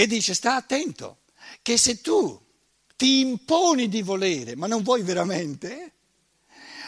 che 0.00 0.06
dice 0.06 0.32
sta 0.32 0.54
attento, 0.54 1.18
che 1.60 1.76
se 1.76 2.00
tu 2.00 2.40
ti 2.96 3.18
imponi 3.18 3.86
di 3.86 4.00
volere, 4.00 4.56
ma 4.56 4.66
non 4.66 4.82
vuoi 4.82 5.02
veramente, 5.02 5.92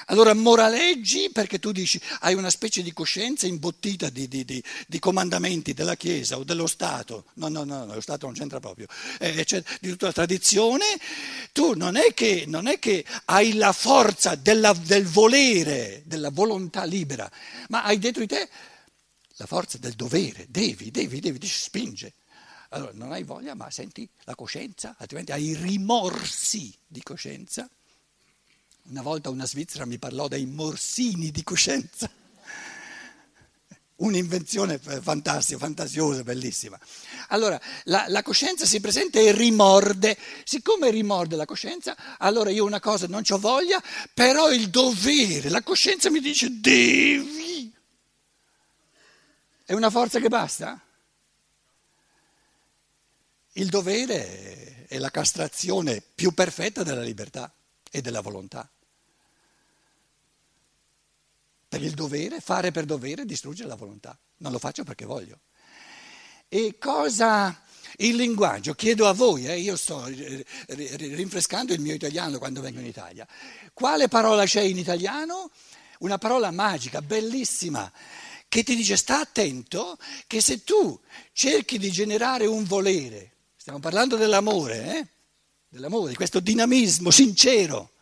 allora 0.06 0.32
moraleggi 0.32 1.28
perché 1.30 1.58
tu 1.58 1.72
dici 1.72 2.00
hai 2.20 2.32
una 2.32 2.48
specie 2.48 2.80
di 2.80 2.90
coscienza 2.94 3.46
imbottita 3.46 4.08
di, 4.08 4.28
di, 4.28 4.46
di, 4.46 4.64
di 4.86 4.98
comandamenti 4.98 5.74
della 5.74 5.94
Chiesa 5.94 6.38
o 6.38 6.44
dello 6.44 6.66
Stato, 6.66 7.26
no, 7.34 7.48
no, 7.48 7.64
no, 7.64 7.84
lo 7.84 8.00
Stato 8.00 8.24
non 8.24 8.34
c'entra 8.34 8.60
proprio, 8.60 8.86
eh, 9.18 9.44
cioè, 9.44 9.62
di 9.78 9.90
tutta 9.90 10.06
la 10.06 10.12
tradizione, 10.12 10.86
tu 11.52 11.74
non 11.74 11.96
è 11.96 12.14
che, 12.14 12.44
non 12.46 12.66
è 12.66 12.78
che 12.78 13.04
hai 13.26 13.52
la 13.52 13.72
forza 13.72 14.36
della, 14.36 14.72
del 14.72 15.04
volere, 15.04 16.02
della 16.06 16.30
volontà 16.30 16.84
libera, 16.84 17.30
ma 17.68 17.84
hai 17.84 17.98
dentro 17.98 18.22
di 18.22 18.28
te 18.28 18.48
la 19.36 19.44
forza 19.44 19.76
del 19.76 19.92
dovere, 19.92 20.46
devi, 20.48 20.90
devi, 20.90 21.20
devi, 21.20 21.46
spinge. 21.46 22.14
Allora 22.74 22.92
non 22.94 23.12
hai 23.12 23.22
voglia, 23.22 23.54
ma 23.54 23.70
senti 23.70 24.08
la 24.24 24.34
coscienza, 24.34 24.94
altrimenti 24.98 25.32
hai 25.32 25.54
rimorsi 25.54 26.74
di 26.86 27.02
coscienza. 27.02 27.68
Una 28.84 29.02
volta 29.02 29.28
una 29.28 29.46
svizzera 29.46 29.84
mi 29.84 29.98
parlò 29.98 30.26
dei 30.26 30.46
morsini 30.46 31.30
di 31.30 31.42
coscienza. 31.42 32.10
Un'invenzione 33.96 34.78
fantastica, 34.78 35.58
fantasiosa, 35.58 36.22
bellissima. 36.22 36.80
Allora, 37.28 37.60
la, 37.84 38.06
la, 38.08 38.22
coscienza 38.22 38.64
si 38.64 38.80
presenta 38.80 39.20
e 39.20 39.32
rimorde. 39.32 40.16
Siccome 40.42 40.90
rimorde 40.90 41.36
la 41.36 41.44
coscienza, 41.44 41.94
allora 42.18 42.48
io 42.50 42.64
una 42.64 42.80
cosa 42.80 43.06
non 43.06 43.22
ho 43.28 43.38
voglia, 43.38 43.82
però 44.14 44.50
il 44.50 44.70
dovere, 44.70 45.50
la 45.50 45.62
coscienza 45.62 46.10
mi 46.10 46.20
dice 46.20 46.48
devi. 46.58 47.72
È 49.62 49.74
una 49.74 49.90
forza 49.90 50.18
che 50.18 50.28
basta? 50.28 50.80
Il 53.52 53.68
dovere 53.68 54.86
è 54.86 54.98
la 54.98 55.10
castrazione 55.10 56.00
più 56.00 56.32
perfetta 56.32 56.82
della 56.82 57.02
libertà 57.02 57.52
e 57.90 58.00
della 58.00 58.20
volontà. 58.20 58.68
Per 61.68 61.82
il 61.82 61.92
dovere, 61.92 62.40
fare 62.40 62.70
per 62.70 62.84
dovere, 62.84 63.24
distruggere 63.24 63.68
la 63.68 63.74
volontà. 63.74 64.18
Non 64.38 64.52
lo 64.52 64.58
faccio 64.58 64.84
perché 64.84 65.04
voglio. 65.04 65.40
E 66.48 66.76
cosa 66.78 67.62
il 67.96 68.16
linguaggio? 68.16 68.74
Chiedo 68.74 69.06
a 69.06 69.12
voi, 69.12 69.46
eh, 69.46 69.58
io 69.58 69.76
sto 69.76 70.04
rinfrescando 70.06 71.72
il 71.72 71.80
mio 71.80 71.94
italiano 71.94 72.38
quando 72.38 72.60
vengo 72.60 72.80
in 72.80 72.86
Italia. 72.86 73.26
Quale 73.72 74.08
parola 74.08 74.44
c'è 74.44 74.60
in 74.60 74.78
italiano? 74.78 75.50
Una 76.00 76.18
parola 76.18 76.50
magica, 76.50 77.00
bellissima, 77.00 77.90
che 78.48 78.62
ti 78.62 78.76
dice 78.76 78.96
sta 78.96 79.20
attento 79.20 79.96
che 80.26 80.42
se 80.42 80.62
tu 80.64 81.00
cerchi 81.32 81.78
di 81.78 81.90
generare 81.90 82.44
un 82.44 82.64
volere, 82.64 83.31
Stiamo 83.62 83.78
parlando 83.78 84.16
dell'amore, 84.16 84.96
eh? 84.96 85.06
dell'amore, 85.68 86.08
di 86.08 86.16
questo 86.16 86.40
dinamismo 86.40 87.12
sincero, 87.12 87.92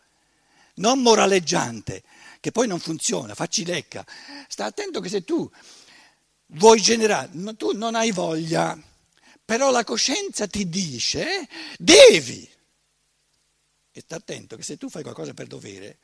non 0.77 1.03
moraleggiante, 1.03 2.01
che 2.39 2.49
poi 2.51 2.65
non 2.65 2.79
funziona, 2.79 3.35
facci 3.35 3.63
lecca. 3.63 4.03
Sta 4.47 4.65
attento 4.65 4.99
che 4.99 5.07
se 5.07 5.23
tu 5.23 5.47
vuoi 6.47 6.81
generare, 6.81 7.29
tu 7.57 7.77
non 7.77 7.93
hai 7.93 8.09
voglia, 8.11 8.75
però 9.45 9.69
la 9.69 9.83
coscienza 9.83 10.47
ti 10.47 10.67
dice 10.67 11.47
devi. 11.77 12.49
E 13.91 14.01
sta 14.01 14.15
attento 14.15 14.55
che 14.55 14.63
se 14.63 14.77
tu 14.77 14.89
fai 14.89 15.03
qualcosa 15.03 15.35
per 15.35 15.45
dovere, 15.45 15.99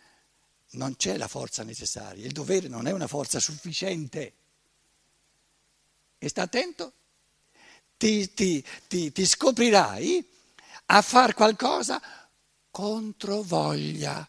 non 0.73 0.97
c'è 0.97 1.17
la 1.17 1.27
forza 1.27 1.63
necessaria, 1.63 2.23
il 2.23 2.31
dovere 2.31 2.67
non 2.67 2.85
è 2.85 2.91
una 2.91 3.07
forza 3.07 3.39
sufficiente. 3.39 4.33
E 6.19 6.29
sta 6.29 6.43
attento 6.43 6.93
ti, 7.97 8.33
ti, 8.33 8.63
ti, 8.87 9.11
ti 9.11 9.25
scoprirai 9.25 10.25
a 10.85 11.01
fare 11.01 11.33
qualcosa 11.33 12.01
contro 12.69 13.41
voglia. 13.41 14.27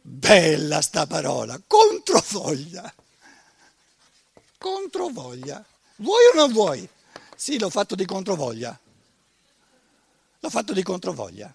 Bella 0.00 0.80
sta 0.82 1.06
parola, 1.06 1.60
contro 1.66 2.22
voglia. 2.30 2.94
Contro 4.58 5.08
voglia. 5.08 5.64
Vuoi 5.96 6.24
o 6.32 6.36
non 6.36 6.52
vuoi? 6.52 6.88
Sì, 7.34 7.58
l'ho 7.58 7.70
fatto 7.70 7.94
di 7.94 8.04
controvoglia. 8.04 8.78
L'ho 10.38 10.50
fatto 10.50 10.72
di 10.72 10.82
controvoglia. 10.82 11.52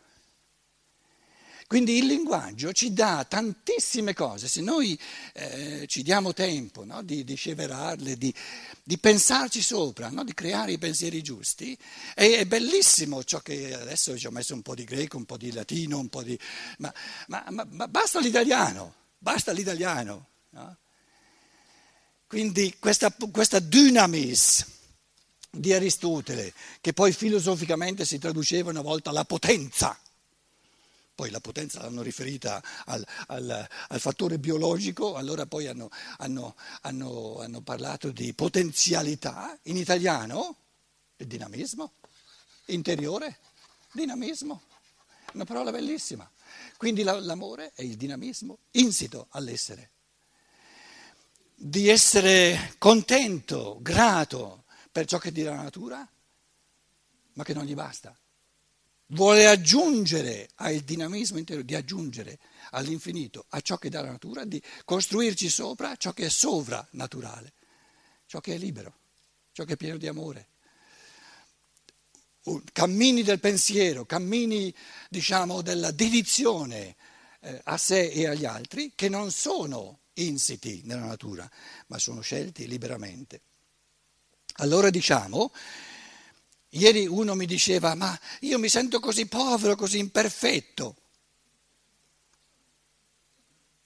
Quindi 1.71 1.99
il 1.99 2.05
linguaggio 2.05 2.73
ci 2.73 2.91
dà 2.91 3.25
tantissime 3.25 4.13
cose, 4.13 4.49
se 4.49 4.59
noi 4.59 4.99
eh, 5.31 5.85
ci 5.87 6.03
diamo 6.03 6.33
tempo 6.33 6.83
no, 6.83 7.01
di, 7.01 7.23
di 7.23 7.35
sceverarle, 7.35 8.17
di, 8.17 8.33
di, 8.83 8.97
pensarci 8.97 9.61
sopra, 9.61 10.09
no, 10.09 10.25
di 10.25 10.33
creare 10.33 10.73
i 10.73 10.77
pensieri 10.77 11.23
giusti, 11.23 11.77
è, 12.13 12.29
è, 12.39 12.45
bellissimo 12.45 13.23
ciò 13.23 13.39
che 13.39 13.73
adesso 13.73 14.17
ci 14.17 14.27
ho 14.27 14.31
messo 14.31 14.53
un 14.53 14.61
po' 14.61 14.75
di 14.75 14.83
greco, 14.83 15.15
un 15.15 15.23
po' 15.23 15.37
di 15.37 15.53
latino, 15.53 15.97
un 15.97 16.09
po' 16.09 16.23
di... 16.23 16.37
ma, 16.79 16.93
ma, 17.27 17.45
ma, 17.51 17.65
ma 17.69 17.88
basta 17.88 18.19
l'italiano, 18.19 18.93
basta 19.17 19.53
l'italiano. 19.53 20.27
No? 20.49 20.77
Quindi 22.27 22.75
questa, 22.79 23.15
questa 23.31 23.59
dynamis 23.59 24.65
di 25.49 25.71
Aristotele, 25.71 26.53
che 26.81 26.91
poi 26.91 27.13
filosoficamente 27.13 28.03
si 28.03 28.19
traduceva 28.19 28.71
una 28.71 28.81
volta 28.81 29.09
alla 29.09 29.23
potenza, 29.23 29.97
poi 31.21 31.29
la 31.29 31.39
potenza 31.39 31.79
l'hanno 31.83 32.01
riferita 32.01 32.63
al, 32.85 33.05
al, 33.27 33.67
al 33.89 33.99
fattore 33.99 34.39
biologico, 34.39 35.13
allora 35.13 35.45
poi 35.45 35.67
hanno, 35.67 35.87
hanno, 36.17 36.55
hanno, 36.81 37.37
hanno, 37.39 37.61
parlato 37.61 38.09
di 38.09 38.33
potenzialità, 38.33 39.55
in 39.65 39.77
italiano 39.77 40.55
il 41.17 41.27
dinamismo, 41.27 41.93
interiore, 42.69 43.37
dinamismo, 43.91 44.63
una 45.33 45.45
parola 45.45 45.69
bellissima. 45.69 46.27
Quindi 46.75 47.03
l'amore 47.03 47.71
è 47.75 47.83
il 47.83 47.97
dinamismo 47.97 48.57
insito 48.71 49.27
all'essere, 49.29 49.91
di 51.53 51.88
essere 51.88 52.73
contento, 52.79 53.77
grato 53.79 54.63
per 54.91 55.05
ciò 55.05 55.19
che 55.19 55.31
dirà 55.31 55.53
la 55.53 55.61
natura, 55.61 56.09
ma 57.33 57.43
che 57.43 57.53
non 57.53 57.65
gli 57.65 57.75
basta 57.75 58.17
vuole 59.11 59.47
aggiungere 59.47 60.49
al 60.55 60.79
dinamismo 60.79 61.38
interiore, 61.38 61.66
di 61.66 61.75
aggiungere 61.75 62.39
all'infinito 62.72 63.45
a 63.49 63.61
ciò 63.61 63.77
che 63.77 63.89
dà 63.89 64.01
la 64.01 64.11
natura, 64.11 64.45
di 64.45 64.61
costruirci 64.85 65.49
sopra 65.49 65.95
ciò 65.95 66.13
che 66.13 66.25
è 66.25 66.29
sovrannaturale, 66.29 67.53
ciò 68.25 68.39
che 68.39 68.55
è 68.55 68.57
libero, 68.57 68.94
ciò 69.51 69.63
che 69.63 69.73
è 69.73 69.77
pieno 69.77 69.97
di 69.97 70.07
amore. 70.07 70.47
Cammini 72.73 73.21
del 73.21 73.39
pensiero, 73.39 74.05
cammini 74.05 74.73
diciamo 75.09 75.61
della 75.61 75.91
dedizione 75.91 76.95
eh, 77.39 77.61
a 77.66 77.77
sé 77.77 78.07
e 78.07 78.27
agli 78.27 78.45
altri 78.45 78.94
che 78.95 79.09
non 79.09 79.31
sono 79.31 80.00
insiti 80.13 80.81
nella 80.85 81.05
natura, 81.05 81.50
ma 81.88 82.00
sono 82.00 82.21
scelti 82.21 82.67
liberamente. 82.67 83.41
Allora 84.55 84.89
diciamo 84.89 85.51
Ieri 86.73 87.05
uno 87.05 87.35
mi 87.35 87.45
diceva, 87.45 87.95
ma 87.95 88.17
io 88.41 88.57
mi 88.57 88.69
sento 88.69 89.01
così 89.01 89.25
povero, 89.25 89.75
così 89.75 89.97
imperfetto. 89.97 90.95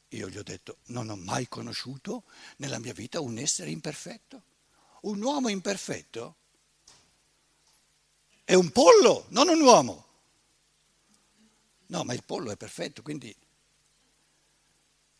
Io 0.10 0.30
gli 0.30 0.38
ho 0.38 0.44
detto, 0.44 0.78
non 0.88 1.10
ho 1.10 1.16
mai 1.16 1.48
conosciuto 1.48 2.24
nella 2.58 2.78
mia 2.78 2.94
vita 2.94 3.20
un 3.22 3.40
essere 3.40 3.72
imperfetto. 3.72 4.44
Un 5.02 5.22
uomo 5.22 5.50
imperfetto 5.50 6.36
è 8.44 8.54
un 8.54 8.70
pollo, 8.70 9.26
non 9.30 9.50
un 9.50 9.62
uomo. 9.62 10.06
No, 11.88 12.04
ma 12.04 12.14
il 12.14 12.24
pollo 12.24 12.52
è 12.52 12.58
perfetto, 12.58 13.02
quindi 13.02 13.36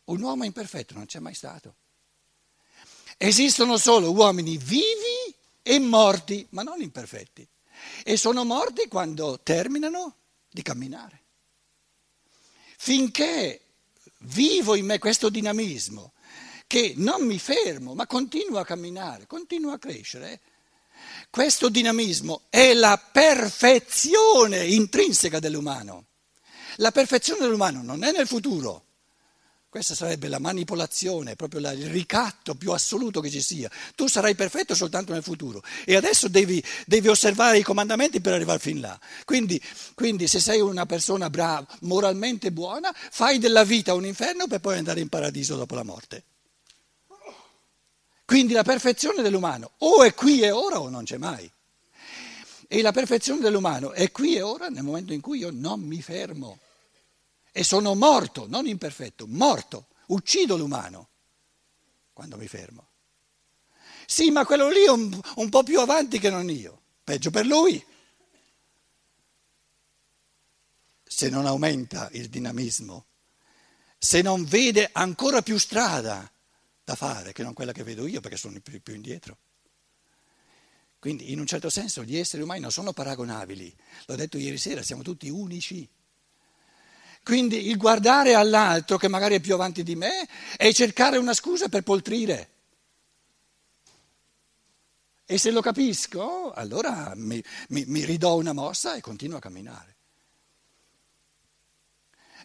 un 0.04 0.22
uomo 0.22 0.44
imperfetto 0.44 0.94
non 0.94 1.06
c'è 1.06 1.18
mai 1.18 1.34
stato. 1.34 1.74
Esistono 3.16 3.76
solo 3.76 4.12
uomini 4.12 4.56
vivi 4.56 5.34
e 5.62 5.80
morti, 5.80 6.46
ma 6.50 6.62
non 6.62 6.80
imperfetti 6.80 7.48
e 8.04 8.16
sono 8.16 8.44
morti 8.44 8.88
quando 8.88 9.40
terminano 9.42 10.16
di 10.50 10.62
camminare. 10.62 11.22
Finché 12.78 13.60
vivo 14.20 14.74
in 14.74 14.86
me 14.86 14.98
questo 14.98 15.28
dinamismo, 15.28 16.12
che 16.66 16.94
non 16.96 17.24
mi 17.24 17.38
fermo, 17.38 17.94
ma 17.94 18.06
continuo 18.06 18.58
a 18.58 18.64
camminare, 18.64 19.26
continuo 19.26 19.72
a 19.72 19.78
crescere, 19.78 20.40
questo 21.30 21.68
dinamismo 21.68 22.42
è 22.48 22.72
la 22.74 22.98
perfezione 22.98 24.64
intrinseca 24.66 25.38
dell'umano. 25.38 26.06
La 26.76 26.90
perfezione 26.90 27.40
dell'umano 27.40 27.82
non 27.82 28.02
è 28.02 28.12
nel 28.12 28.26
futuro, 28.26 28.85
questa 29.76 29.94
sarebbe 29.94 30.28
la 30.28 30.38
manipolazione, 30.38 31.36
proprio 31.36 31.60
il 31.60 31.90
ricatto 31.90 32.54
più 32.54 32.72
assoluto 32.72 33.20
che 33.20 33.28
ci 33.28 33.42
sia. 33.42 33.70
Tu 33.94 34.08
sarai 34.08 34.34
perfetto 34.34 34.74
soltanto 34.74 35.12
nel 35.12 35.22
futuro 35.22 35.62
e 35.84 35.96
adesso 35.96 36.28
devi, 36.28 36.64
devi 36.86 37.08
osservare 37.08 37.58
i 37.58 37.62
comandamenti 37.62 38.22
per 38.22 38.32
arrivare 38.32 38.58
fin 38.58 38.80
là. 38.80 38.98
Quindi, 39.26 39.60
quindi, 39.92 40.28
se 40.28 40.40
sei 40.40 40.62
una 40.62 40.86
persona 40.86 41.28
brava, 41.28 41.66
moralmente 41.80 42.52
buona, 42.52 42.90
fai 42.94 43.38
della 43.38 43.64
vita 43.64 43.92
un 43.92 44.06
inferno 44.06 44.46
per 44.46 44.60
poi 44.60 44.78
andare 44.78 45.00
in 45.00 45.10
paradiso 45.10 45.56
dopo 45.56 45.74
la 45.74 45.82
morte. 45.82 46.24
Quindi 48.24 48.54
la 48.54 48.64
perfezione 48.64 49.20
dell'umano 49.20 49.72
o 49.80 50.04
è 50.04 50.14
qui 50.14 50.40
e 50.40 50.52
ora 50.52 50.80
o 50.80 50.88
non 50.88 51.04
c'è 51.04 51.18
mai. 51.18 51.50
E 52.66 52.80
la 52.80 52.92
perfezione 52.92 53.42
dell'umano 53.42 53.92
è 53.92 54.10
qui 54.10 54.36
e 54.36 54.40
ora 54.40 54.68
nel 54.68 54.84
momento 54.84 55.12
in 55.12 55.20
cui 55.20 55.40
io 55.40 55.50
non 55.52 55.80
mi 55.80 56.00
fermo. 56.00 56.60
E 57.58 57.64
sono 57.64 57.94
morto, 57.94 58.46
non 58.46 58.66
imperfetto, 58.66 59.26
morto. 59.26 59.86
Uccido 60.08 60.58
l'umano 60.58 61.08
quando 62.12 62.36
mi 62.36 62.46
fermo. 62.48 62.90
Sì, 64.04 64.30
ma 64.30 64.44
quello 64.44 64.68
lì 64.68 64.84
è 64.84 64.90
un, 64.90 65.18
un 65.36 65.48
po' 65.48 65.62
più 65.62 65.80
avanti 65.80 66.18
che 66.18 66.28
non 66.28 66.50
io. 66.50 66.82
Peggio 67.02 67.30
per 67.30 67.46
lui. 67.46 67.82
Se 71.02 71.30
non 71.30 71.46
aumenta 71.46 72.10
il 72.12 72.28
dinamismo, 72.28 73.06
se 73.96 74.20
non 74.20 74.44
vede 74.44 74.90
ancora 74.92 75.40
più 75.40 75.56
strada 75.56 76.30
da 76.84 76.94
fare 76.94 77.32
che 77.32 77.42
non 77.42 77.54
quella 77.54 77.72
che 77.72 77.84
vedo 77.84 78.06
io 78.06 78.20
perché 78.20 78.36
sono 78.36 78.60
più, 78.60 78.82
più 78.82 78.94
indietro. 78.94 79.38
Quindi 80.98 81.32
in 81.32 81.40
un 81.40 81.46
certo 81.46 81.70
senso 81.70 82.04
gli 82.04 82.18
esseri 82.18 82.42
umani 82.42 82.60
non 82.60 82.70
sono 82.70 82.92
paragonabili, 82.92 83.74
l'ho 84.04 84.14
detto 84.14 84.36
ieri 84.36 84.58
sera, 84.58 84.82
siamo 84.82 85.00
tutti 85.00 85.30
unici. 85.30 85.88
Quindi 87.26 87.66
il 87.66 87.76
guardare 87.76 88.34
all'altro 88.34 88.98
che 88.98 89.08
magari 89.08 89.34
è 89.34 89.40
più 89.40 89.54
avanti 89.54 89.82
di 89.82 89.96
me 89.96 90.28
è 90.56 90.72
cercare 90.72 91.16
una 91.16 91.34
scusa 91.34 91.68
per 91.68 91.82
poltrire. 91.82 92.50
E 95.26 95.36
se 95.36 95.50
lo 95.50 95.60
capisco, 95.60 96.52
allora 96.52 97.14
mi, 97.16 97.42
mi, 97.70 97.82
mi 97.88 98.04
ridò 98.04 98.36
una 98.36 98.52
mossa 98.52 98.94
e 98.94 99.00
continuo 99.00 99.38
a 99.38 99.40
camminare. 99.40 99.95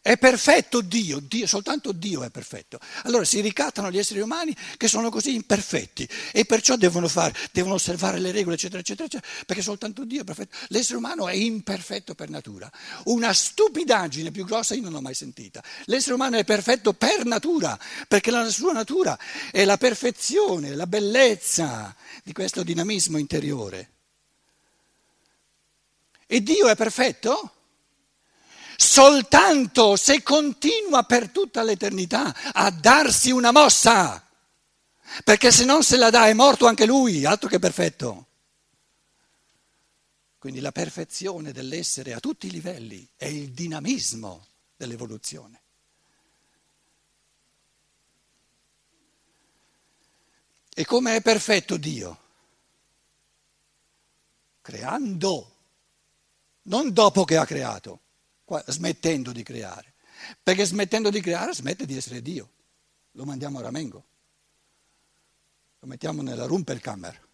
È 0.04 0.18
perfetto 0.18 0.82
Dio, 0.82 1.20
Dio, 1.20 1.46
soltanto 1.46 1.92
Dio 1.92 2.24
è 2.24 2.32
perfetto. 2.32 2.80
Allora 3.04 3.24
si 3.24 3.40
ricattano 3.40 3.92
gli 3.92 4.00
esseri 4.00 4.20
umani 4.20 4.56
che 4.76 4.88
sono 4.88 5.12
così 5.12 5.36
imperfetti 5.36 6.10
e 6.32 6.44
perciò 6.46 6.76
devono, 6.76 7.08
fare, 7.08 7.36
devono 7.52 7.76
osservare 7.76 8.18
le 8.18 8.32
regole, 8.32 8.56
eccetera, 8.56 8.80
eccetera, 8.80 9.06
eccetera, 9.06 9.32
perché 9.46 9.62
soltanto 9.62 10.04
Dio 10.04 10.22
è 10.22 10.24
perfetto. 10.24 10.58
L'essere 10.70 10.98
umano 10.98 11.28
è 11.28 11.34
imperfetto 11.34 12.16
per 12.16 12.30
natura. 12.30 12.68
Una 13.06 13.32
stupidaggine 13.32 14.32
più 14.32 14.44
grossa 14.44 14.74
io 14.74 14.82
non 14.82 14.96
ho 14.96 15.02
mai 15.02 15.14
sentita. 15.14 15.64
L'essere 15.86 16.16
umano 16.16 16.38
è 16.38 16.44
perfetto 16.46 16.94
per 16.94 17.24
natura, 17.26 17.80
perché 18.08 18.32
la 18.32 18.50
sua 18.50 18.74
natura 18.74 19.16
è 19.52 19.64
la 19.66 19.78
perfezione, 19.78 20.74
la 20.74 20.88
bellezza 20.88 21.96
di 22.24 22.34
questo 22.34 22.64
dinamismo 22.64 23.20
interiore. 23.20 23.92
E 26.26 26.42
Dio 26.42 26.70
è 26.70 26.76
perfetto? 26.76 27.52
Soltanto 28.82 29.96
se 29.96 30.24
continua 30.24 31.04
per 31.04 31.30
tutta 31.30 31.62
l'eternità 31.62 32.52
a 32.52 32.72
darsi 32.72 33.30
una 33.30 33.52
mossa, 33.52 34.28
perché 35.24 35.52
se 35.52 35.66
non 35.66 35.84
se 35.84 35.98
la 35.98 36.10
dà 36.10 36.28
è 36.28 36.34
morto 36.34 36.66
anche 36.66 36.88
lui, 36.88 37.24
altro 37.24 37.48
che 37.48 37.60
perfetto. 37.60 38.26
Quindi 40.40 40.60
la 40.62 40.72
perfezione 40.72 41.52
dell'essere 41.52 42.14
a 42.14 42.20
tutti 42.20 42.48
i 42.48 42.50
livelli 42.52 43.08
è 43.16 43.26
il 43.26 43.52
dinamismo 43.52 44.48
dell'evoluzione. 44.76 45.62
E 50.74 50.86
come 50.86 51.18
è 51.18 51.22
perfetto 51.22 51.78
Dio? 51.78 52.20
Creando, 54.62 55.56
non 56.64 56.92
dopo 56.92 57.26
che 57.26 57.38
ha 57.38 57.46
creato 57.46 58.00
smettendo 58.68 59.32
di 59.32 59.44
creare. 59.44 59.94
Perché 60.42 60.66
smettendo 60.66 61.10
di 61.10 61.22
creare 61.22 61.54
smette 61.54 61.86
di 61.86 61.96
essere 61.96 62.22
Dio. 62.22 62.50
Lo 63.12 63.26
mandiamo 63.26 63.60
a 63.60 63.64
ramengo. 63.64 64.06
Lo 65.80 65.88
mettiamo 65.88 66.22
nella 66.22 66.46
Rumpelkammer, 66.46 67.28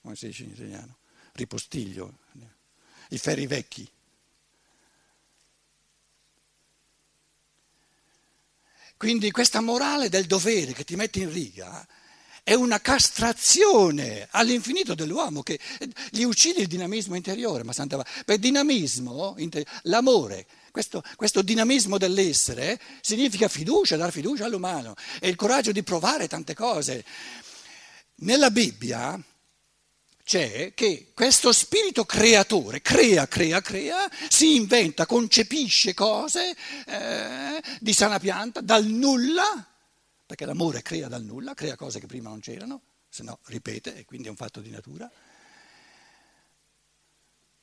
come 0.00 0.16
si 0.16 0.26
dice 0.26 0.44
in 0.44 0.50
italiano, 0.50 0.96
ripostiglio, 1.32 2.18
i 3.10 3.18
ferri 3.18 3.46
vecchi. 3.46 3.90
Quindi 8.96 9.30
questa 9.30 9.60
morale 9.60 10.08
del 10.08 10.26
dovere 10.26 10.72
che 10.72 10.84
ti 10.84 10.96
mette 10.96 11.20
in 11.20 11.30
riga 11.30 11.86
è 12.44 12.54
una 12.54 12.80
castrazione 12.80 14.26
all'infinito 14.30 14.94
dell'uomo 14.94 15.42
che 15.42 15.58
gli 16.10 16.22
uccide 16.22 16.62
il 16.62 16.66
dinamismo 16.66 17.14
interiore. 17.14 17.62
Ma 17.62 17.72
santa, 17.72 18.04
per 18.24 18.38
dinamismo, 18.38 19.36
l'amore, 19.82 20.46
questo, 20.72 21.02
questo, 21.16 21.42
dinamismo 21.42 21.98
dell'essere 21.98 22.80
significa 23.00 23.48
fiducia, 23.48 23.96
dar 23.96 24.10
fiducia 24.10 24.46
all'umano 24.46 24.94
e 25.20 25.28
il 25.28 25.36
coraggio 25.36 25.70
di 25.70 25.82
provare 25.82 26.26
tante 26.26 26.54
cose. 26.54 27.04
Nella 28.16 28.50
Bibbia 28.50 29.20
c'è 30.24 30.72
che 30.74 31.12
questo 31.14 31.52
spirito 31.52 32.04
creatore 32.04 32.80
crea, 32.80 33.28
crea, 33.28 33.60
crea, 33.60 34.10
si 34.28 34.56
inventa, 34.56 35.06
concepisce 35.06 35.94
cose 35.94 36.56
eh, 36.86 37.62
di 37.78 37.92
sana 37.92 38.18
pianta 38.18 38.60
dal 38.60 38.84
nulla 38.84 39.71
perché 40.32 40.46
l'amore 40.46 40.80
crea 40.80 41.08
dal 41.08 41.22
nulla, 41.22 41.52
crea 41.52 41.76
cose 41.76 42.00
che 42.00 42.06
prima 42.06 42.30
non 42.30 42.40
c'erano, 42.40 42.80
se 43.10 43.22
no 43.22 43.38
ripete 43.44 43.94
e 43.94 44.06
quindi 44.06 44.28
è 44.28 44.30
un 44.30 44.36
fatto 44.36 44.62
di 44.62 44.70
natura. 44.70 45.10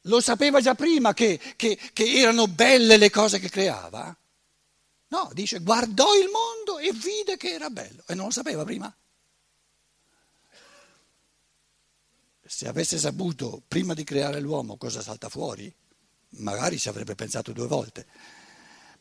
Lo 0.01 0.21
sapeva 0.21 0.61
già 0.61 0.75
prima 0.75 1.15
che, 1.15 1.39
che, 1.55 1.79
che 1.91 2.13
erano 2.13 2.47
belle 2.47 2.97
le 2.97 3.09
cose 3.09 3.39
che 3.39 3.49
creava? 3.49 4.15
No, 5.07 5.31
dice 5.33 5.61
guardò 5.61 6.15
il 6.15 6.29
mondo 6.29 6.77
e 6.77 6.91
vide 6.91 7.37
che 7.37 7.49
era 7.49 7.71
bello 7.71 8.03
e 8.05 8.13
non 8.13 8.25
lo 8.25 8.31
sapeva 8.31 8.63
prima. 8.63 8.95
Se 12.45 12.67
avesse 12.67 12.99
saputo 12.99 13.63
prima 13.67 13.95
di 13.95 14.03
creare 14.03 14.39
l'uomo 14.39 14.77
cosa 14.77 15.01
salta 15.01 15.27
fuori, 15.27 15.73
magari 16.37 16.77
ci 16.77 16.87
avrebbe 16.87 17.15
pensato 17.15 17.51
due 17.51 17.65
volte. 17.65 18.05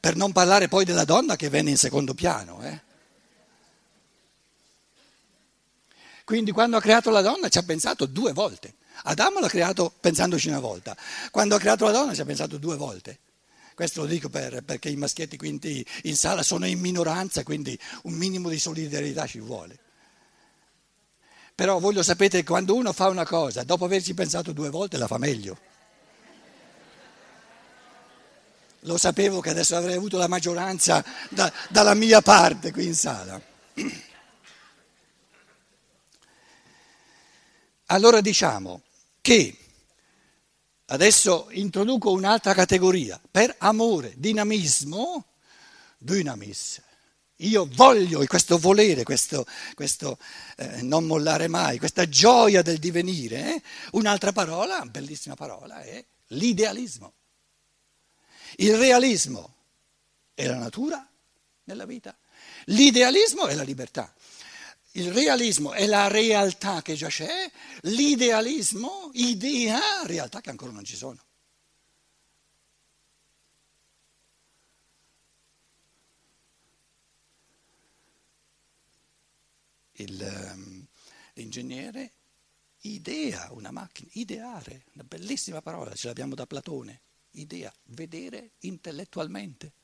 Per 0.01 0.17
non 0.17 0.33
parlare 0.33 0.69
poi 0.69 0.87
della 0.87 1.05
donna 1.05 1.37
che 1.37 1.51
venne 1.51 1.69
in 1.69 1.77
secondo 1.77 2.15
piano. 2.15 2.63
Eh? 2.63 2.87
Quindi 6.29 6.51
quando 6.51 6.77
ha 6.77 6.81
creato 6.83 7.09
la 7.09 7.23
donna 7.23 7.49
ci 7.49 7.57
ha 7.57 7.63
pensato 7.63 8.05
due 8.05 8.35
volte. 8.35 8.75
Adamo 9.05 9.41
l'ha 9.41 9.49
creato 9.49 9.91
pensandoci 9.99 10.49
una 10.49 10.61
volta. 10.61 10.95
Quando 11.31 11.55
ha 11.55 11.59
creato 11.59 11.87
la 11.87 11.91
donna 11.91 12.13
ci 12.13 12.21
ha 12.21 12.27
pensato 12.27 12.59
due 12.59 12.77
volte. 12.77 13.21
Questo 13.75 14.03
lo 14.03 14.07
dico 14.07 14.29
per, 14.29 14.63
perché 14.63 14.91
i 14.91 14.97
maschietti 14.97 15.39
quindi 15.39 15.83
in 16.03 16.17
sala 16.17 16.43
sono 16.43 16.67
in 16.67 16.81
minoranza, 16.81 17.43
quindi 17.45 17.79
un 18.03 18.13
minimo 18.13 18.51
di 18.51 18.59
solidarietà 18.59 19.27
ci 19.27 19.39
vuole. 19.39 19.79
Però 21.55 21.79
voi 21.79 21.95
lo 21.95 22.03
sapete 22.03 22.45
quando 22.45 22.75
uno 22.75 22.93
fa 22.93 23.09
una 23.09 23.25
cosa, 23.25 23.63
dopo 23.63 23.87
averci 23.87 24.13
pensato 24.13 24.53
due 24.53 24.69
volte, 24.69 24.99
la 24.99 25.07
fa 25.07 25.17
meglio. 25.17 25.57
Lo 28.81 28.99
sapevo 28.99 29.41
che 29.41 29.49
adesso 29.49 29.77
avrei 29.77 29.97
avuto 29.97 30.19
la 30.19 30.29
maggioranza 30.29 31.03
da, 31.31 31.51
dalla 31.71 31.95
mia 31.95 32.21
parte 32.21 32.71
qui 32.71 32.85
in 32.85 32.95
sala. 32.95 33.41
Allora 37.91 38.21
diciamo 38.21 38.83
che 39.23 39.57
adesso 40.87 41.49
introduco 41.53 42.11
un'altra 42.11 42.53
categoria, 42.53 43.21
per 43.31 43.55
amore, 43.59 44.13
dinamismo, 44.17 45.25
dynamis. 45.97 46.83
Io 47.43 47.67
voglio 47.73 48.25
questo 48.27 48.59
volere, 48.59 49.05
questo, 49.05 49.47
questo 49.75 50.19
eh, 50.57 50.83
non 50.83 51.05
mollare 51.05 51.49
mai, 51.49 51.79
questa 51.79 52.07
gioia 52.09 52.61
del 52.61 52.79
divenire. 52.79 53.55
Eh? 53.55 53.63
Un'altra 53.93 54.33
parola, 54.33 54.85
bellissima 54.85 55.35
parola, 55.35 55.81
è 55.81 56.05
l'idealismo. 56.29 57.15
Il 58.57 58.77
realismo 58.77 59.55
è 60.35 60.47
la 60.47 60.57
natura 60.57 61.09
nella 61.65 61.87
vita, 61.87 62.15
l'idealismo 62.67 63.47
è 63.47 63.55
la 63.55 63.63
libertà. 63.63 64.13
Il 64.99 65.13
realismo 65.13 65.75
è 65.75 65.87
la 65.87 66.09
realtà 66.09 66.83
che 66.83 66.97
già 66.97 67.07
c'è, 67.07 67.49
l'idealismo 67.83 69.11
idea 69.13 70.03
realtà 70.05 70.41
che 70.41 70.51
ancora 70.51 70.73
non 70.73 70.83
ci 70.83 70.97
sono. 70.97 71.23
Il, 79.93 80.51
um, 80.53 80.85
l'ingegnere 81.35 82.13
idea 82.81 83.53
una 83.53 83.71
macchina, 83.71 84.09
ideare, 84.15 84.87
una 84.95 85.05
bellissima 85.05 85.63
parola, 85.63 85.95
ce 85.95 86.09
l'abbiamo 86.09 86.35
da 86.35 86.45
Platone, 86.45 87.03
idea, 87.33 87.73
vedere 87.85 88.55
intellettualmente, 88.61 89.75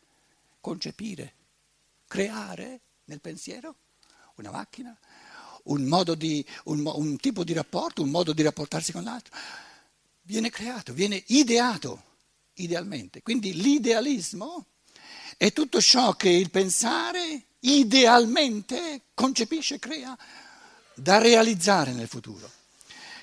concepire, 0.61 1.35
creare 2.09 2.81
nel 3.05 3.21
pensiero 3.21 3.77
una 4.37 4.51
macchina, 4.51 4.97
un, 5.65 6.15
di, 6.17 6.45
un, 6.65 6.87
un 6.87 7.17
tipo 7.19 7.45
di 7.45 7.53
rapporto, 7.53 8.03
un 8.03 8.11
modo 8.11 8.33
di 8.33 8.43
rapportarsi 8.43 8.93
con 8.93 9.05
l'altro. 9.05 9.35
Viene 10.23 10.51
creato, 10.51 10.93
viene 10.93 11.23
ideato 11.29 12.03
idealmente. 12.55 13.23
Quindi 13.23 13.55
l'idealismo 13.55 14.67
è 15.37 15.53
tutto 15.53 15.81
ciò 15.81 16.15
che 16.15 16.31
il 16.31 16.51
pensare 16.51 17.45
idealmente 17.61 19.03
concepisce, 19.15 19.79
crea, 19.79 20.17
da 20.95 21.19
realizzare 21.19 21.93
nel 21.93 22.09
futuro. 22.09 22.51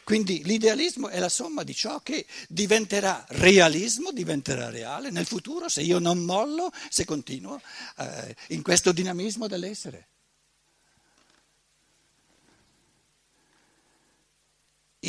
Quindi 0.03 0.43
l'idealismo 0.43 1.07
è 1.09 1.19
la 1.19 1.29
somma 1.29 1.63
di 1.63 1.73
ciò 1.73 2.01
che 2.01 2.25
diventerà 2.49 3.23
realismo, 3.29 4.11
diventerà 4.11 4.69
reale 4.69 5.09
nel 5.09 5.25
futuro 5.25 5.69
se 5.69 5.81
io 5.81 5.99
non 5.99 6.19
mollo, 6.25 6.71
se 6.89 7.05
continuo 7.05 7.61
eh, 7.97 8.35
in 8.49 8.61
questo 8.61 8.91
dinamismo 8.91 9.47
dell'essere. 9.47 10.07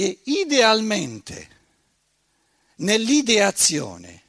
E 0.03 0.19
idealmente, 0.25 1.49
nell'ideazione, 2.79 4.23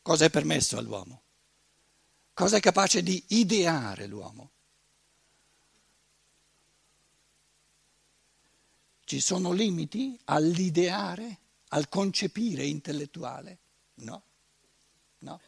cosa 0.00 0.26
è 0.26 0.30
permesso 0.30 0.78
all'uomo? 0.78 1.22
Cosa 2.32 2.58
è 2.58 2.60
capace 2.60 3.02
di 3.02 3.20
ideare 3.30 4.06
l'uomo? 4.06 4.50
Ci 9.04 9.18
sono 9.18 9.50
limiti 9.50 10.16
all'ideare, 10.26 11.38
al 11.70 11.88
concepire 11.88 12.64
intellettuale? 12.64 13.58
No, 13.94 14.22
no. 15.18 15.40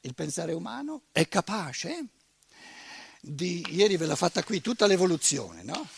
Il 0.00 0.12
pensare 0.12 0.52
umano 0.52 1.04
è 1.12 1.26
capace 1.28 2.08
di, 3.28 3.64
ieri 3.70 3.96
ve 3.96 4.06
l'ha 4.06 4.16
fatta 4.16 4.42
qui, 4.42 4.60
tutta 4.60 4.86
l'evoluzione, 4.86 5.62
no? 5.62 5.88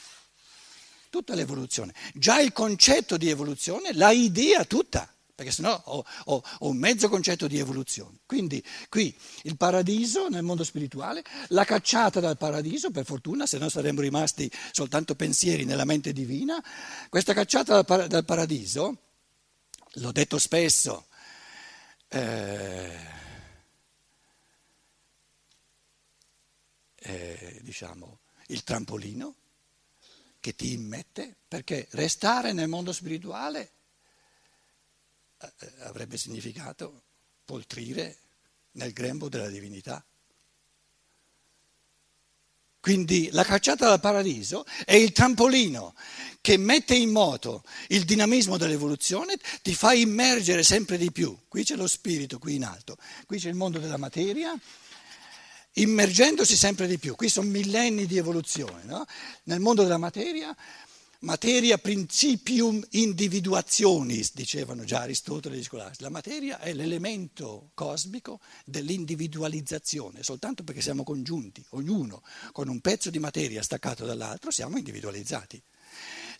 Tutta 1.10 1.34
l'evoluzione. 1.34 1.94
Già 2.14 2.40
il 2.40 2.52
concetto 2.52 3.16
di 3.16 3.28
evoluzione, 3.28 3.92
la 3.94 4.10
idea 4.10 4.64
tutta 4.64 5.12
perché 5.40 5.54
sennò 5.54 5.80
ho, 5.86 6.04
ho, 6.24 6.42
ho, 6.58 6.68
un 6.68 6.76
mezzo 6.76 7.08
concetto 7.08 7.46
di 7.46 7.58
evoluzione. 7.58 8.18
Quindi 8.26 8.62
qui 8.90 9.16
il 9.44 9.56
paradiso 9.56 10.28
nel 10.28 10.42
mondo 10.42 10.64
spirituale, 10.64 11.24
la 11.48 11.64
cacciata 11.64 12.20
dal 12.20 12.36
paradiso, 12.36 12.90
per 12.90 13.06
fortuna, 13.06 13.46
se 13.46 13.56
no 13.56 13.70
saremmo 13.70 14.02
rimasti 14.02 14.50
soltanto 14.70 15.14
pensieri 15.14 15.64
nella 15.64 15.86
mente 15.86 16.12
divina, 16.12 16.62
questa 17.08 17.32
cacciata 17.32 17.80
dal, 17.80 18.24
paradiso, 18.26 18.98
l'ho 19.92 20.12
detto 20.12 20.36
spesso, 20.36 21.06
eh, 22.08 22.98
eh, 26.96 27.60
diciamo, 27.80 28.18
il 28.48 28.62
trampolino 28.62 29.34
che 30.38 30.54
ti 30.54 30.72
immette, 30.72 31.34
perché 31.48 31.86
restare 31.92 32.52
nel 32.52 32.68
mondo 32.68 32.92
spirituale 32.92 33.72
eh, 35.38 35.52
avrebbe 35.80 36.18
significato 36.18 37.02
poltrire 37.44 38.18
nel 38.72 38.92
grembo 38.92 39.30
della 39.30 39.48
divinità. 39.48 40.04
Quindi 42.80 43.28
la 43.32 43.44
cacciata 43.44 43.88
dal 43.88 44.00
paradiso 44.00 44.64
è 44.84 44.94
il 44.94 45.12
trampolino 45.12 45.94
che 46.40 46.56
mette 46.56 46.94
in 46.94 47.10
moto 47.10 47.62
il 47.88 48.04
dinamismo 48.04 48.56
dell'evoluzione, 48.56 49.38
ti 49.62 49.74
fa 49.74 49.92
immergere 49.92 50.62
sempre 50.62 50.96
di 50.96 51.12
più. 51.12 51.38
Qui 51.48 51.64
c'è 51.64 51.76
lo 51.76 51.86
spirito, 51.86 52.38
qui 52.38 52.54
in 52.54 52.64
alto, 52.64 52.96
qui 53.26 53.38
c'è 53.38 53.48
il 53.48 53.54
mondo 53.54 53.78
della 53.78 53.98
materia, 53.98 54.58
immergendosi 55.74 56.56
sempre 56.56 56.86
di 56.86 56.98
più. 56.98 57.14
Qui 57.14 57.28
sono 57.28 57.48
millenni 57.48 58.06
di 58.06 58.16
evoluzione. 58.16 58.82
No? 58.84 59.04
Nel 59.44 59.60
mondo 59.60 59.82
della 59.82 59.98
materia 59.98 60.56
Materia 61.22 61.76
principium 61.76 62.82
individuationis, 62.92 64.32
dicevano 64.32 64.84
già 64.84 65.00
Aristotele 65.00 65.56
e 65.56 65.58
gli. 65.58 66.00
La 66.00 66.08
materia 66.08 66.60
è 66.60 66.72
l'elemento 66.72 67.72
cosmico 67.74 68.40
dell'individualizzazione, 68.64 70.22
soltanto 70.22 70.64
perché 70.64 70.80
siamo 70.80 71.02
congiunti, 71.02 71.62
ognuno 71.70 72.22
con 72.52 72.68
un 72.68 72.80
pezzo 72.80 73.10
di 73.10 73.18
materia 73.18 73.62
staccato 73.62 74.06
dall'altro, 74.06 74.50
siamo 74.50 74.78
individualizzati. 74.78 75.62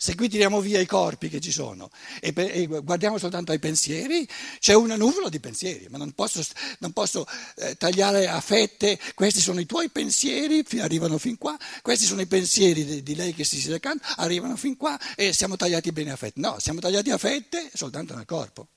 Se 0.03 0.15
qui 0.15 0.29
tiriamo 0.29 0.61
via 0.61 0.79
i 0.79 0.87
corpi 0.87 1.29
che 1.29 1.39
ci 1.39 1.51
sono 1.51 1.91
e, 2.21 2.33
per, 2.33 2.49
e 2.51 2.65
guardiamo 2.65 3.19
soltanto 3.19 3.51
ai 3.51 3.59
pensieri, 3.59 4.27
c'è 4.57 4.73
una 4.73 4.95
nuvola 4.95 5.29
di 5.29 5.39
pensieri, 5.39 5.85
ma 5.91 5.99
non 5.99 6.13
posso, 6.13 6.41
non 6.79 6.91
posso 6.91 7.27
eh, 7.57 7.77
tagliare 7.77 8.27
a 8.27 8.41
fette, 8.41 8.99
questi 9.13 9.39
sono 9.39 9.59
i 9.59 9.67
tuoi 9.67 9.89
pensieri, 9.89 10.65
arrivano 10.79 11.19
fin 11.19 11.37
qua, 11.37 11.55
questi 11.83 12.05
sono 12.05 12.19
i 12.21 12.25
pensieri 12.25 12.83
di, 12.83 13.03
di 13.03 13.13
lei 13.13 13.35
che 13.35 13.43
si 13.43 13.59
siede 13.59 13.75
accanto, 13.75 14.03
arrivano 14.15 14.55
fin 14.55 14.75
qua 14.75 14.99
e 15.15 15.33
siamo 15.33 15.55
tagliati 15.55 15.91
bene 15.91 16.13
a 16.13 16.15
fette. 16.15 16.39
No, 16.39 16.57
siamo 16.57 16.79
tagliati 16.79 17.11
a 17.11 17.19
fette 17.19 17.69
soltanto 17.71 18.15
nel 18.15 18.25
corpo. 18.25 18.69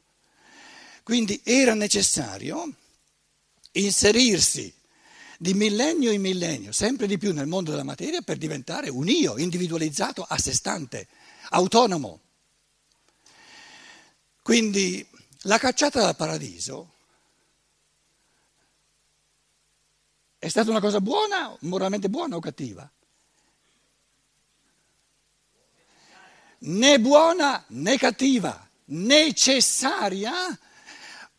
Quindi 1.02 1.40
era 1.42 1.72
necessario 1.72 2.70
inserirsi 3.72 4.70
di 5.44 5.52
millennio 5.52 6.10
in 6.10 6.22
millennio, 6.22 6.72
sempre 6.72 7.06
di 7.06 7.18
più 7.18 7.34
nel 7.34 7.46
mondo 7.46 7.70
della 7.70 7.82
materia 7.82 8.22
per 8.22 8.38
diventare 8.38 8.88
un 8.88 9.06
io 9.08 9.36
individualizzato 9.36 10.24
a 10.26 10.38
sé 10.38 10.54
stante, 10.54 11.06
autonomo. 11.50 12.20
Quindi 14.40 15.06
la 15.42 15.58
cacciata 15.58 16.00
dal 16.00 16.16
paradiso 16.16 16.92
è 20.38 20.48
stata 20.48 20.70
una 20.70 20.80
cosa 20.80 21.02
buona, 21.02 21.54
moralmente 21.60 22.08
buona 22.08 22.36
o 22.36 22.40
cattiva? 22.40 22.90
Né 26.60 26.98
buona 27.00 27.62
né 27.68 27.98
cattiva, 27.98 28.66
necessaria 28.86 30.58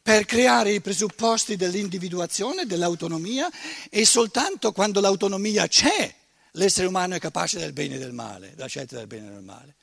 per 0.06 0.26
creare 0.26 0.72
i 0.72 0.82
presupposti 0.82 1.56
dell'individuazione, 1.56 2.68
dell'autonomia 2.68 3.50
e 3.90 4.06
soltanto 4.06 4.72
quando 4.72 5.00
l'autonomia 5.00 5.68
c'è 5.68 6.14
l'essere 6.52 6.86
umano 6.86 7.16
è 7.16 7.20
capace 7.20 7.58
del 7.58 7.74
bene 7.74 7.96
e 7.96 7.98
del 7.98 8.14
male, 8.14 8.54
della 8.54 8.68
scelta 8.68 8.98
del 8.98 9.08
bene 9.08 9.30
e 9.30 9.32
del 9.32 9.42
male. 9.42 9.74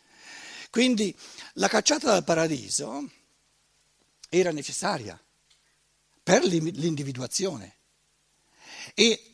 Quindi 0.71 1.13
la 1.55 1.67
cacciata 1.67 2.07
dal 2.07 2.23
paradiso 2.23 3.11
era 4.29 4.53
necessaria 4.53 5.21
per 6.23 6.45
l'individuazione 6.45 7.79
e 8.95 9.25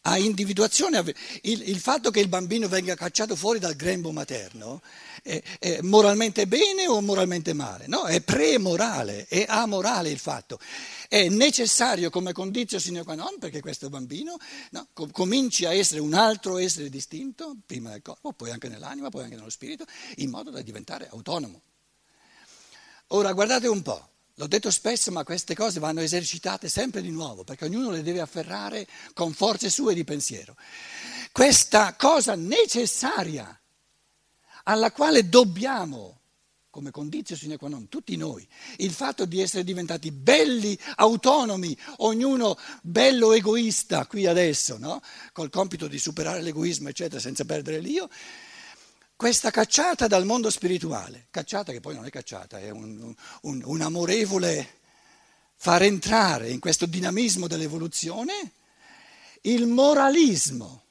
a 0.00 0.18
individuazione, 0.18 1.04
il, 1.42 1.68
il, 1.68 1.78
fatto 1.78 2.10
che 2.10 2.18
il 2.18 2.26
bambino 2.26 2.66
venga 2.66 2.96
cacciato 2.96 3.36
fuori 3.36 3.60
dal 3.60 3.76
grembo 3.76 4.10
materno 4.10 4.82
è, 5.22 5.40
è 5.58 5.80
moralmente 5.82 6.46
bene 6.46 6.86
o 6.88 7.00
moralmente 7.00 7.52
male? 7.52 7.86
No, 7.86 8.04
è 8.04 8.20
premorale, 8.20 9.26
è 9.28 9.46
amorale 9.48 10.10
il 10.10 10.18
fatto. 10.18 10.58
È 11.08 11.28
necessario 11.28 12.10
come 12.10 12.32
condizio 12.32 12.78
sine 12.78 13.04
qua 13.04 13.14
non 13.14 13.38
perché 13.38 13.60
questo 13.60 13.88
bambino 13.88 14.36
no, 14.70 14.88
com- 14.92 15.10
cominci 15.10 15.64
a 15.64 15.72
essere 15.72 16.00
un 16.00 16.14
altro 16.14 16.58
essere 16.58 16.88
distinto, 16.88 17.56
prima 17.64 17.90
del 17.90 18.02
corpo, 18.02 18.32
poi 18.32 18.50
anche 18.50 18.68
nell'anima, 18.68 19.08
poi 19.08 19.24
anche 19.24 19.36
nello 19.36 19.50
spirito, 19.50 19.84
in 20.16 20.30
modo 20.30 20.50
da 20.50 20.60
diventare 20.60 21.08
autonomo. 21.10 21.62
Ora 23.08 23.32
guardate 23.32 23.68
un 23.68 23.82
po'. 23.82 24.08
L'ho 24.36 24.46
detto 24.46 24.70
spesso, 24.70 25.12
ma 25.12 25.24
queste 25.24 25.54
cose 25.54 25.78
vanno 25.78 26.00
esercitate 26.00 26.68
sempre 26.68 27.02
di 27.02 27.10
nuovo, 27.10 27.44
perché 27.44 27.66
ognuno 27.66 27.90
le 27.90 28.02
deve 28.02 28.20
afferrare 28.20 28.88
con 29.12 29.34
forze 29.34 29.68
sue 29.68 29.92
di 29.92 30.04
pensiero. 30.04 30.56
Questa 31.30 31.94
cosa 31.96 32.34
necessaria, 32.34 33.61
alla 34.64 34.92
quale 34.92 35.28
dobbiamo, 35.28 36.20
come 36.70 36.90
condizio 36.90 37.36
sine 37.36 37.56
qua 37.56 37.68
non, 37.68 37.88
tutti 37.88 38.16
noi, 38.16 38.46
il 38.78 38.92
fatto 38.92 39.24
di 39.24 39.40
essere 39.40 39.64
diventati 39.64 40.10
belli, 40.10 40.78
autonomi, 40.96 41.76
ognuno 41.98 42.56
bello 42.82 43.32
egoista 43.32 44.06
qui 44.06 44.26
adesso, 44.26 44.78
no? 44.78 45.00
col 45.32 45.50
compito 45.50 45.86
di 45.86 45.98
superare 45.98 46.40
l'egoismo, 46.40 46.88
eccetera, 46.88 47.20
senza 47.20 47.44
perdere 47.44 47.80
l'io, 47.80 48.08
questa 49.16 49.50
cacciata 49.50 50.06
dal 50.08 50.24
mondo 50.24 50.50
spirituale, 50.50 51.28
cacciata 51.30 51.70
che 51.72 51.80
poi 51.80 51.94
non 51.94 52.06
è 52.06 52.10
cacciata, 52.10 52.58
è 52.58 52.70
un, 52.70 53.14
un, 53.42 53.62
un 53.64 53.80
amorevole 53.80 54.80
far 55.54 55.82
entrare 55.82 56.48
in 56.48 56.58
questo 56.58 56.86
dinamismo 56.86 57.46
dell'evoluzione 57.46 58.50
il 59.42 59.66
moralismo 59.66 60.81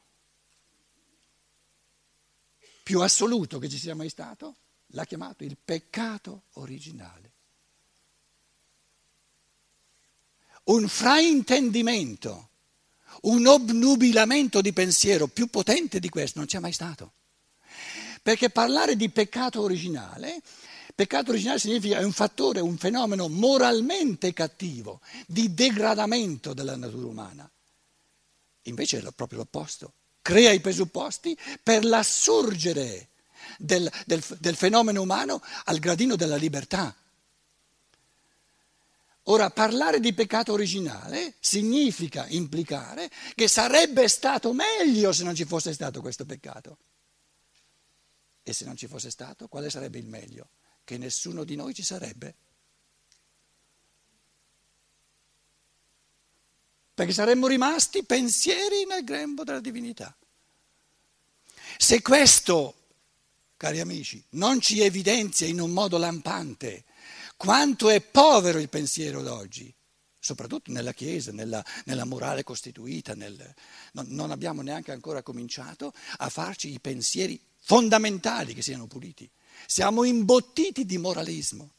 più 2.91 2.99
assoluto 2.99 3.57
che 3.57 3.69
ci 3.69 3.77
sia 3.77 3.95
mai 3.95 4.09
stato, 4.09 4.57
l'ha 4.87 5.05
chiamato 5.05 5.45
il 5.45 5.55
peccato 5.63 6.47
originale. 6.55 7.31
Un 10.65 10.89
fraintendimento, 10.89 12.49
un 13.21 13.47
obnubilamento 13.47 14.59
di 14.59 14.73
pensiero 14.73 15.27
più 15.27 15.47
potente 15.47 16.01
di 16.01 16.09
questo 16.09 16.39
non 16.39 16.49
c'è 16.49 16.59
mai 16.59 16.73
stato. 16.73 17.13
Perché 18.21 18.49
parlare 18.49 18.97
di 18.97 19.09
peccato 19.09 19.61
originale, 19.61 20.41
peccato 20.93 21.31
originale 21.31 21.59
significa 21.59 21.97
è 21.97 22.03
un 22.03 22.11
fattore, 22.11 22.59
un 22.59 22.75
fenomeno 22.75 23.29
moralmente 23.29 24.33
cattivo, 24.33 24.99
di 25.25 25.53
degradamento 25.53 26.53
della 26.53 26.75
natura 26.75 27.07
umana. 27.07 27.49
Invece 28.63 28.99
è 28.99 29.11
proprio 29.13 29.39
l'opposto, 29.39 29.93
crea 30.21 30.51
i 30.51 30.59
presupposti 30.59 31.37
per 31.61 31.83
l'assurgere 31.85 33.09
del, 33.57 33.91
del, 34.05 34.23
del 34.39 34.55
fenomeno 34.55 35.01
umano 35.01 35.41
al 35.65 35.79
gradino 35.79 36.15
della 36.15 36.35
libertà. 36.35 36.95
Ora, 39.25 39.51
parlare 39.51 39.99
di 39.99 40.13
peccato 40.13 40.51
originale 40.51 41.35
significa 41.39 42.25
implicare 42.27 43.09
che 43.35 43.47
sarebbe 43.47 44.07
stato 44.07 44.51
meglio 44.51 45.13
se 45.13 45.23
non 45.23 45.35
ci 45.35 45.45
fosse 45.45 45.73
stato 45.73 46.01
questo 46.01 46.25
peccato. 46.25 46.77
E 48.43 48.53
se 48.53 48.65
non 48.65 48.75
ci 48.75 48.87
fosse 48.87 49.11
stato, 49.11 49.47
quale 49.47 49.69
sarebbe 49.69 49.99
il 49.99 50.07
meglio? 50.07 50.49
Che 50.83 50.97
nessuno 50.97 51.43
di 51.43 51.55
noi 51.55 51.75
ci 51.75 51.83
sarebbe. 51.83 52.35
Perché 56.93 57.13
saremmo 57.13 57.47
rimasti 57.47 58.03
pensieri 58.03 58.85
nel 58.85 59.03
grembo 59.03 59.43
della 59.43 59.59
divinità. 59.59 60.15
Se 61.77 62.01
questo, 62.01 62.75
cari 63.57 63.79
amici, 63.79 64.23
non 64.31 64.59
ci 64.59 64.81
evidenzia 64.81 65.47
in 65.47 65.59
un 65.59 65.71
modo 65.71 65.97
lampante 65.97 66.83
quanto 67.41 67.89
è 67.89 68.01
povero 68.01 68.59
il 68.59 68.69
pensiero 68.69 69.23
d'oggi, 69.23 69.73
soprattutto 70.19 70.71
nella 70.71 70.93
Chiesa, 70.93 71.31
nella, 71.31 71.65
nella 71.85 72.05
morale 72.05 72.43
costituita, 72.43 73.15
nel, 73.15 73.35
non, 73.93 74.05
non 74.09 74.29
abbiamo 74.29 74.61
neanche 74.61 74.91
ancora 74.91 75.23
cominciato 75.23 75.91
a 76.17 76.29
farci 76.29 76.71
i 76.71 76.79
pensieri 76.79 77.41
fondamentali 77.57 78.53
che 78.53 78.61
siano 78.61 78.85
puliti. 78.85 79.27
Siamo 79.65 80.03
imbottiti 80.03 80.85
di 80.85 80.99
moralismo. 80.99 81.71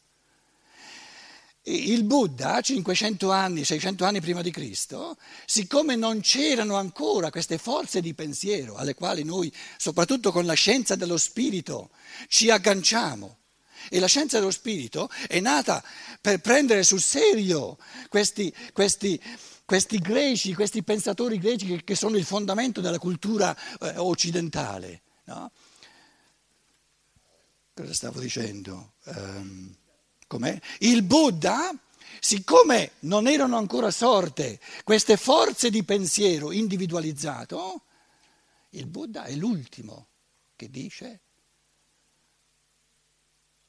Il 1.64 2.02
Buddha, 2.02 2.60
500 2.60 3.30
anni, 3.30 3.64
600 3.64 4.04
anni 4.04 4.20
prima 4.20 4.42
di 4.42 4.50
Cristo, 4.50 5.16
siccome 5.46 5.94
non 5.94 6.20
c'erano 6.20 6.74
ancora 6.74 7.30
queste 7.30 7.56
forze 7.56 8.00
di 8.00 8.14
pensiero 8.14 8.74
alle 8.74 8.94
quali 8.94 9.22
noi, 9.22 9.52
soprattutto 9.76 10.32
con 10.32 10.44
la 10.44 10.54
scienza 10.54 10.96
dello 10.96 11.16
spirito, 11.16 11.90
ci 12.26 12.50
agganciamo, 12.50 13.38
e 13.88 14.00
la 14.00 14.06
scienza 14.06 14.38
dello 14.38 14.50
spirito 14.50 15.08
è 15.28 15.40
nata 15.40 15.82
per 16.20 16.40
prendere 16.40 16.82
sul 16.82 17.00
serio 17.00 17.78
questi, 18.08 18.52
questi, 18.72 19.20
questi 19.64 19.98
greci, 19.98 20.54
questi 20.54 20.82
pensatori 20.82 21.38
greci 21.38 21.82
che, 21.84 21.94
sono 21.94 22.16
il 22.16 22.24
fondamento 22.24 22.80
della 22.80 22.98
cultura 22.98 23.56
eh, 23.80 23.96
occidentale. 23.96 25.02
No? 25.24 25.50
Cosa 27.74 27.94
stavo 27.94 28.20
dicendo? 28.20 28.94
Um, 29.04 29.74
com'è? 30.32 30.58
Il 30.78 31.02
Buddha, 31.02 31.70
siccome 32.18 32.92
non 33.00 33.26
erano 33.26 33.58
ancora 33.58 33.90
sorte 33.90 34.58
queste 34.82 35.18
forze 35.18 35.68
di 35.68 35.84
pensiero 35.84 36.52
individualizzato, 36.52 37.82
il 38.70 38.86
Buddha 38.86 39.24
è 39.24 39.34
l'ultimo 39.34 40.08
che 40.56 40.70
dice 40.70 41.20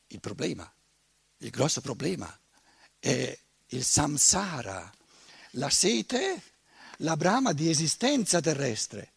il 0.08 0.20
problema, 0.22 0.72
il 1.40 1.50
grosso 1.50 1.82
problema 1.82 2.40
è 2.98 3.38
il 3.68 3.84
samsara, 3.84 4.90
la 5.52 5.70
sete, 5.70 6.42
la 6.98 7.18
brama 7.18 7.52
di 7.52 7.70
esistenza 7.70 8.40
terrestre. 8.40 9.12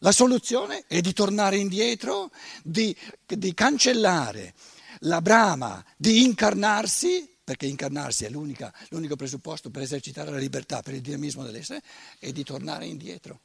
La 0.00 0.12
soluzione 0.12 0.84
è 0.86 1.00
di 1.00 1.12
tornare 1.12 1.58
indietro, 1.58 2.30
di, 2.62 2.96
di 3.26 3.52
cancellare 3.52 4.54
la 5.00 5.20
brama 5.20 5.84
di 5.96 6.22
incarnarsi, 6.24 7.36
perché 7.44 7.66
incarnarsi 7.66 8.24
è 8.24 8.30
l'unico 8.30 9.16
presupposto 9.16 9.70
per 9.70 9.82
esercitare 9.82 10.30
la 10.30 10.38
libertà, 10.38 10.82
per 10.82 10.94
il 10.94 11.00
dinamismo 11.00 11.42
dell'essere, 11.44 11.82
e 12.18 12.32
di 12.32 12.44
tornare 12.44 12.86
indietro 12.86 13.40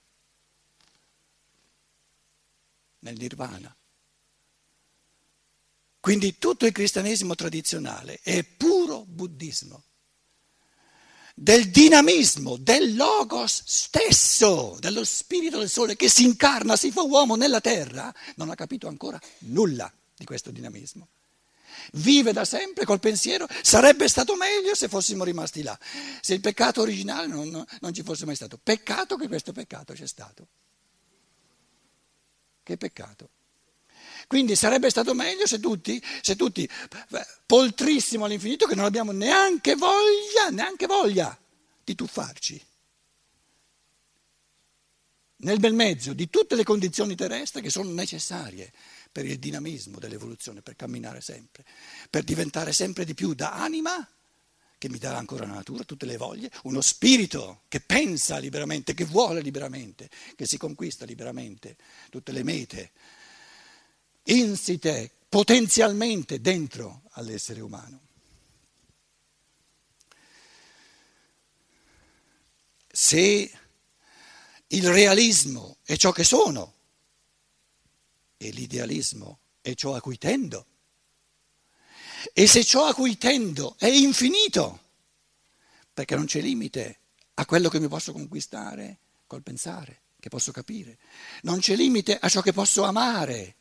nel 3.00 3.18
nirvana. 3.18 3.76
Quindi 6.00 6.38
tutto 6.38 6.66
il 6.66 6.74
cristianesimo 6.74 7.34
tradizionale 7.34 8.20
è 8.22 8.44
puro 8.44 9.06
buddismo, 9.06 9.84
del 11.34 11.70
dinamismo, 11.70 12.58
del 12.58 12.96
logos 12.96 13.64
stesso, 13.66 14.76
dello 14.80 15.06
spirito 15.06 15.60
del 15.60 15.70
sole 15.70 15.96
che 15.96 16.10
si 16.10 16.26
incarna, 16.26 16.76
si 16.76 16.92
fa 16.92 17.04
uomo 17.04 17.36
nella 17.36 17.62
terra, 17.62 18.14
non 18.36 18.50
ha 18.50 18.56
capito 18.56 18.88
ancora 18.88 19.20
nulla 19.40 19.92
di 20.16 20.26
questo 20.26 20.52
dinamismo. 20.52 21.08
Vive 21.94 22.34
da 22.34 22.46
sempre 22.46 22.86
col 22.86 23.00
pensiero, 23.00 23.48
sarebbe 23.62 24.08
stato 24.08 24.36
meglio 24.36 24.76
se 24.76 24.88
fossimo 24.88 25.24
rimasti 25.24 25.62
là, 25.64 25.78
se 26.22 26.34
il 26.34 26.40
peccato 26.40 26.82
originale 26.82 27.28
non, 27.28 27.66
non 27.80 27.94
ci 27.94 28.04
fosse 28.04 28.26
mai 28.26 28.36
stato. 28.36 28.60
Peccato 28.62 29.16
che 29.16 29.28
questo 29.28 29.52
peccato 29.52 29.94
c'è 29.94 30.08
stato. 30.08 30.48
Che 32.64 32.78
peccato. 32.78 33.30
Quindi 34.28 34.56
sarebbe 34.56 34.90
stato 34.90 35.14
meglio 35.14 35.46
se 35.46 35.60
tutti, 35.60 36.02
se 36.22 36.36
tutti 36.36 36.68
poltrissimo 37.46 38.26
all'infinito, 38.26 38.66
che 38.66 38.76
non 38.76 38.86
abbiamo 38.86 39.12
neanche 39.12 39.76
voglia, 39.76 40.50
neanche 40.50 40.86
voglia 40.86 41.38
di 41.84 41.96
tuffarci. 41.96 42.66
Nel 45.44 45.60
bel 45.60 45.74
mezzo 45.74 46.14
di 46.14 46.30
tutte 46.30 46.56
le 46.56 46.64
condizioni 46.64 47.16
terrestri 47.16 47.62
che 47.62 47.70
sono 47.70 47.92
necessarie 47.92 48.72
per 49.14 49.26
il 49.26 49.38
dinamismo 49.38 50.00
dell'evoluzione, 50.00 50.64
per 50.64 50.76
camminare 50.76 51.22
sempre, 51.22 51.64
per 52.10 52.24
diventare 52.24 52.74
sempre 52.74 53.06
di 53.06 53.14
più 53.14 53.34
da 53.36 53.54
anima, 53.54 54.06
che 54.80 54.90
mi 54.90 54.98
darà 54.98 55.18
ancora 55.18 55.46
la 55.46 55.54
natura, 55.54 55.84
tutte 55.84 56.08
le 56.08 56.18
voglie, 56.18 56.52
uno 56.64 56.82
spirito 56.82 57.62
che 57.70 57.80
pensa 57.80 58.40
liberamente, 58.40 58.96
che 58.96 59.06
vuole 59.06 59.40
liberamente, 59.40 60.10
che 60.36 60.46
si 60.46 60.58
conquista 60.58 61.06
liberamente 61.06 61.78
tutte 62.10 62.34
le 62.34 62.44
mete 62.44 62.92
insite 64.24 65.12
potenzialmente 65.30 66.42
dentro 66.42 67.04
all'essere 67.12 67.62
umano. 67.62 68.02
Se 72.92 73.52
il 74.68 74.90
realismo 74.90 75.78
è 75.84 75.96
ciò 75.98 76.12
che 76.12 76.24
sono 76.24 76.74
e 78.48 78.52
l'idealismo 78.52 79.40
è 79.62 79.74
ciò 79.74 79.96
a 79.96 80.02
cui 80.02 80.18
tendo, 80.18 80.66
e 82.32 82.48
se 82.48 82.64
ciò 82.64 82.86
a 82.86 82.94
cui 82.94 83.18
tendo 83.18 83.76
è 83.78 83.88
infinito, 83.88 84.80
perché 85.94 86.16
non 86.16 86.26
c'è 86.26 86.42
limite 86.42 87.00
a 87.36 87.46
quello 87.46 87.70
che 87.70 87.80
mi 87.80 87.88
posso 87.88 88.14
conquistare 88.14 89.00
col 89.28 89.44
pensare, 89.44 90.02
che 90.20 90.30
posso 90.30 90.52
capire, 90.52 90.98
non 91.42 91.60
c'è 91.60 91.76
limite 91.76 92.18
a 92.18 92.30
ciò 92.30 92.42
che 92.42 92.54
posso 92.54 92.84
amare 92.84 93.56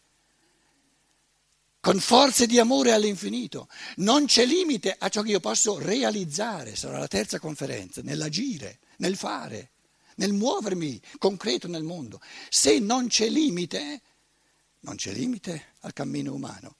con 1.83 1.99
forze 1.99 2.47
di 2.47 2.61
amore 2.61 2.93
all'infinito. 2.93 3.69
Non 3.97 4.27
c'è 4.27 4.47
limite 4.47 4.95
a 4.97 5.09
ciò 5.09 5.23
che 5.23 5.33
io 5.33 5.41
posso 5.41 5.81
realizzare, 5.81 6.77
sarà 6.77 6.97
la 6.97 7.09
terza 7.09 7.41
conferenza, 7.41 8.03
nell'agire, 8.03 8.79
nel 8.99 9.17
fare, 9.17 9.73
nel 10.17 10.33
muovermi 10.33 11.01
concreto 11.19 11.67
nel 11.67 11.83
mondo. 11.83 12.21
Se 12.49 12.79
non 12.79 13.09
c'è 13.09 13.29
limite, 13.29 14.01
non 14.83 14.97
c'è 14.97 15.13
limite 15.13 15.75
al 15.81 15.93
cammino 15.93 16.33
umano. 16.33 16.77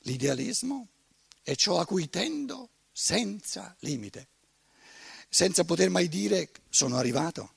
L'idealismo 0.00 0.88
è 1.42 1.54
ciò 1.54 1.78
a 1.78 1.86
cui 1.86 2.08
tendo 2.08 2.70
senza 2.92 3.76
limite, 3.80 4.28
senza 5.28 5.64
poter 5.64 5.90
mai 5.90 6.08
dire 6.08 6.50
sono 6.68 6.96
arrivato. 6.96 7.54